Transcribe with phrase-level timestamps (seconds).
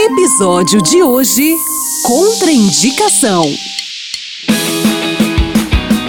[0.00, 1.56] Episódio de hoje:
[2.04, 3.42] Contraindicação.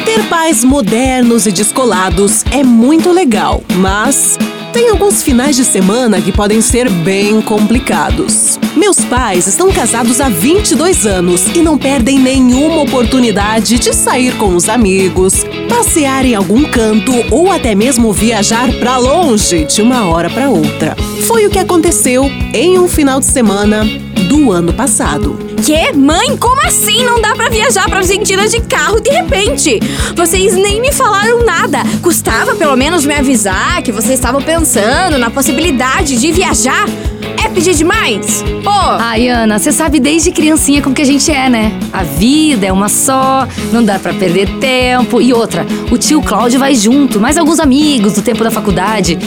[0.05, 4.37] Ter pais modernos e descolados é muito legal, mas
[4.71, 8.59] tem alguns finais de semana que podem ser bem complicados.
[8.75, 14.55] Meus pais estão casados há 22 anos e não perdem nenhuma oportunidade de sair com
[14.55, 20.29] os amigos, passear em algum canto ou até mesmo viajar para longe de uma hora
[20.29, 20.95] para outra.
[21.27, 23.83] Foi o que aconteceu em um final de semana
[24.27, 25.37] do ano passado.
[25.65, 25.91] Que?
[25.91, 27.03] Mãe, como assim?
[27.03, 29.79] Não dá para viajar pra Argentina de carro de repente.
[30.15, 31.79] Vocês nem me falaram nada.
[32.01, 36.85] Custava pelo menos me avisar que vocês estavam pensando na possibilidade de viajar.
[37.43, 38.43] É pedir demais?
[38.63, 38.69] Pô!
[38.71, 41.77] Ai, Ana, você sabe desde criancinha como que a gente é, né?
[41.91, 45.21] A vida é uma só, não dá para perder tempo.
[45.21, 49.17] E outra, o tio Cláudio vai junto, mais alguns amigos do tempo da faculdade.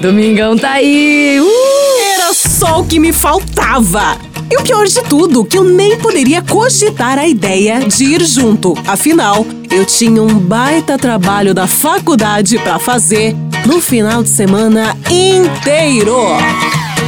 [0.00, 1.38] Domingão tá aí!
[1.40, 2.14] Uh!
[2.14, 4.16] Era só o que me faltava!
[4.50, 8.74] E o pior de tudo, que eu nem poderia cogitar a ideia de ir junto.
[8.86, 16.16] Afinal, eu tinha um baita trabalho da faculdade para fazer no final de semana inteiro.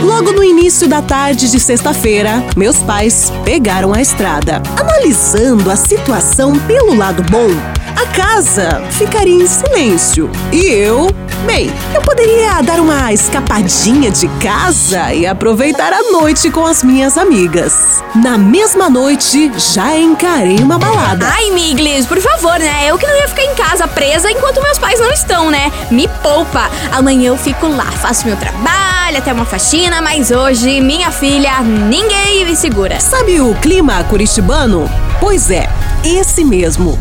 [0.03, 4.61] Logo no início da tarde de sexta-feira, meus pais pegaram a estrada.
[4.78, 7.48] Analisando a situação pelo lado bom,
[7.97, 10.28] a casa ficaria em silêncio.
[10.50, 11.08] E eu,
[11.47, 17.17] bem, eu poderia dar uma escapadinha de casa e aproveitar a noite com as minhas
[17.17, 18.03] amigas.
[18.17, 21.27] Na mesma noite, já encarei uma balada.
[21.28, 22.86] Ai, Miglis, por favor, né?
[22.86, 25.70] Eu que não ia ficar em casa presa enquanto meus pais não estão, né?
[25.91, 26.69] Me poupa.
[26.91, 32.45] Amanhã eu fico lá, faço meu trabalho, até uma faxina, mas hoje, minha filha, ninguém
[32.47, 32.98] me segura.
[33.01, 34.89] Sabe o clima curitibano?
[35.21, 35.69] Pois é,
[36.05, 36.98] esse mesmo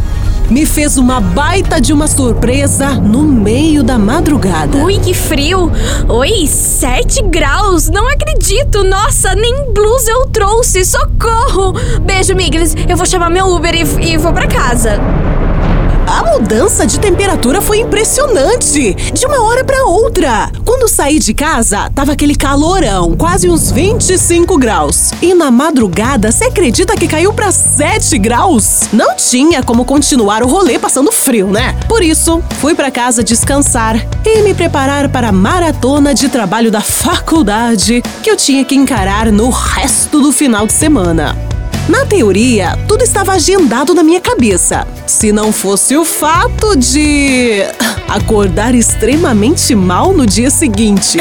[0.50, 4.80] me fez uma baita de uma surpresa no meio da madrugada.
[4.80, 5.72] Ui, que frio!
[6.10, 7.88] Oi, 7 graus!
[7.90, 8.84] Não acredito!
[8.84, 10.84] Nossa, nem blusa eu trouxe!
[10.84, 11.74] Socorro!
[12.02, 12.76] Beijo, Miglis.
[12.90, 15.00] Eu vou chamar meu Uber e, e vou para casa.
[16.08, 20.52] A mudança de temperatura foi impressionante, de uma hora para outra.
[20.66, 25.12] Quando saí de casa, tava aquele calorão, quase uns 25 graus.
[25.22, 28.82] E na madrugada, você acredita que caiu para 7 graus?
[28.92, 31.76] Não tinha como continuar o rolê passando frio, né?
[31.88, 33.96] Por isso, fui para casa descansar
[34.26, 39.32] e me preparar para a maratona de trabalho da faculdade que eu tinha que encarar
[39.32, 41.51] no resto do final de semana.
[41.90, 44.88] Na teoria, tudo estava agendado na minha cabeça.
[45.08, 47.62] Se não fosse o fato de
[48.08, 51.20] acordar extremamente mal no dia seguinte.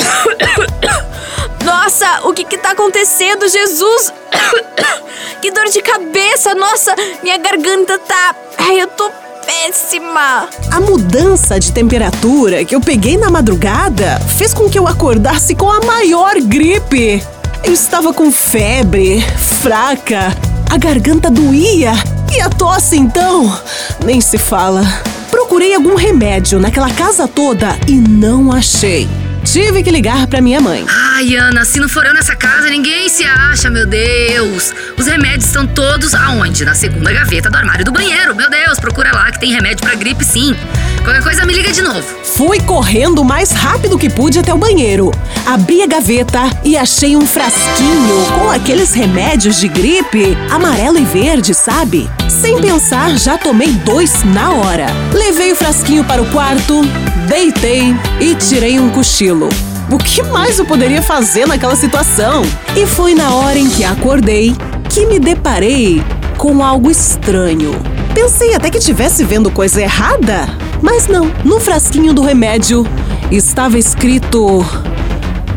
[1.65, 4.13] Nossa, o que que tá acontecendo, Jesus?
[5.41, 8.35] Que dor de cabeça, nossa, minha garganta tá.
[8.59, 9.11] Ai, eu tô
[9.47, 10.49] péssima.
[10.71, 15.71] A mudança de temperatura que eu peguei na madrugada fez com que eu acordasse com
[15.71, 17.23] a maior gripe.
[17.65, 19.23] Eu estava com febre,
[19.63, 20.37] fraca,
[20.71, 21.93] a garganta doía
[22.33, 23.61] e a tosse então,
[24.05, 24.83] nem se fala.
[25.29, 29.09] Procurei algum remédio naquela casa toda e não achei.
[29.45, 30.85] Tive que ligar para minha mãe.
[30.89, 34.73] Ai, Ana, se não for eu nessa casa, ninguém se acha, meu Deus.
[34.97, 36.65] Os remédios estão todos aonde?
[36.65, 38.37] Na segunda gaveta do armário do banheiro.
[38.37, 40.55] Meu Deus, procura lá que tem remédio para gripe sim.
[41.03, 42.03] Qualquer coisa me liga de novo.
[42.23, 45.11] Fui correndo o mais rápido que pude até o banheiro.
[45.47, 51.55] Abri a gaveta e achei um frasquinho com aqueles remédios de gripe, amarelo e verde,
[51.55, 52.09] sabe?
[52.29, 54.87] Sem pensar, já tomei dois na hora.
[55.13, 56.83] Levei o frasquinho para o quarto,
[57.29, 59.49] deitei e tirei um cochilo.
[59.91, 62.43] O que mais eu poderia fazer naquela situação?
[62.77, 64.55] E foi na hora em que acordei
[64.89, 66.03] que me deparei
[66.37, 67.75] com algo estranho.
[68.15, 70.49] Pensei até que tivesse vendo coisa errada,
[70.83, 71.31] mas não.
[71.45, 72.87] No frasquinho do remédio
[73.31, 74.65] estava escrito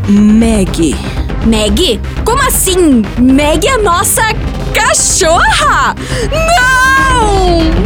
[0.08, 0.94] Meg.
[1.46, 2.00] Meg?
[2.24, 3.02] Como assim?
[3.18, 4.22] Meg é a nossa
[4.72, 5.94] cachorra?
[6.30, 7.84] Não!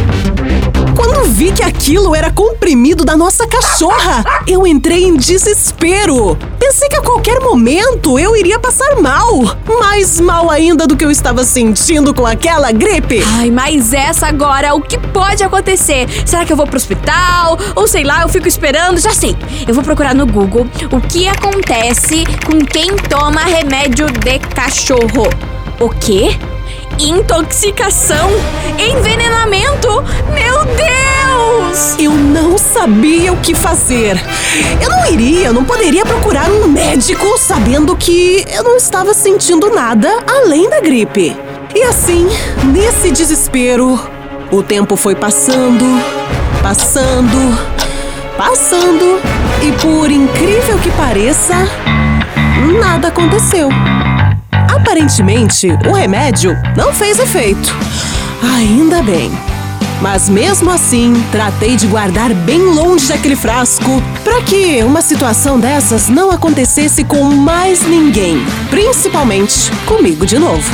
[0.95, 6.37] Quando vi que aquilo era comprimido da nossa cachorra, eu entrei em desespero.
[6.69, 9.57] Pensei que a qualquer momento eu iria passar mal.
[9.79, 13.23] Mais mal ainda do que eu estava sentindo com aquela gripe.
[13.39, 16.07] Ai, mas essa agora, o que pode acontecer?
[16.27, 17.57] Será que eu vou pro hospital?
[17.75, 18.99] Ou sei lá, eu fico esperando?
[18.99, 19.35] Já sei.
[19.67, 25.27] Eu vou procurar no Google o que acontece com quem toma remédio de cachorro.
[25.79, 26.37] O quê?
[26.99, 28.29] intoxicação,
[28.77, 30.03] envenenamento.
[30.33, 30.65] Meu
[31.69, 31.95] Deus!
[31.99, 34.19] Eu não sabia o que fazer.
[34.81, 40.09] Eu não iria, não poderia procurar um médico sabendo que eu não estava sentindo nada
[40.27, 41.35] além da gripe.
[41.75, 42.27] E assim,
[42.73, 43.99] nesse desespero,
[44.51, 45.85] o tempo foi passando,
[46.61, 47.57] passando,
[48.37, 49.19] passando
[49.61, 51.55] e por incrível que pareça,
[52.79, 53.69] nada aconteceu
[54.73, 57.75] Aparentemente, o remédio não fez efeito.
[58.55, 59.31] Ainda bem.
[60.01, 66.07] Mas mesmo assim, tratei de guardar bem longe daquele frasco para que uma situação dessas
[66.07, 68.37] não acontecesse com mais ninguém,
[68.69, 70.69] principalmente comigo de novo.